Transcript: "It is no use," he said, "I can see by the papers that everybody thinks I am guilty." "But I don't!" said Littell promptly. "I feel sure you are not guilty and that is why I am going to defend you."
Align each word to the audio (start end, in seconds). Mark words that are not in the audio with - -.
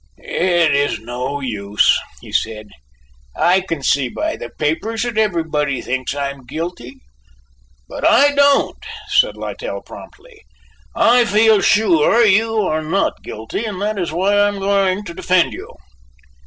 "It 0.17 0.73
is 0.73 0.99
no 0.99 1.41
use," 1.41 1.95
he 2.21 2.31
said, 2.31 2.65
"I 3.35 3.61
can 3.61 3.83
see 3.83 4.09
by 4.09 4.35
the 4.35 4.49
papers 4.49 5.03
that 5.03 5.15
everybody 5.15 5.79
thinks 5.79 6.15
I 6.15 6.31
am 6.31 6.47
guilty." 6.47 6.95
"But 7.87 8.07
I 8.09 8.33
don't!" 8.33 8.83
said 9.09 9.37
Littell 9.37 9.83
promptly. 9.83 10.41
"I 10.95 11.25
feel 11.25 11.61
sure 11.61 12.25
you 12.25 12.61
are 12.61 12.81
not 12.81 13.21
guilty 13.21 13.63
and 13.63 13.79
that 13.83 13.99
is 13.99 14.11
why 14.11 14.33
I 14.35 14.47
am 14.47 14.57
going 14.57 15.03
to 15.03 15.13
defend 15.13 15.53
you." 15.53 15.69